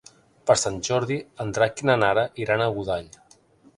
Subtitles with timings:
[0.51, 3.13] Per Sant Jordi en Drac i na Nara iran a Godall.